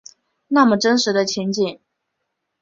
[0.47, 1.79] 那么真实的情景